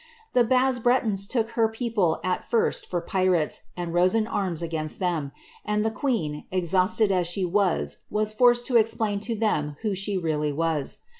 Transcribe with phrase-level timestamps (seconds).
[0.33, 4.97] The Bas Bretons took her people at first for pirates, and rose in arms against
[4.97, 5.31] them;
[5.63, 10.17] and the queen, exhausted as she was, was forced to explain to them who she
[10.17, 10.97] really was.'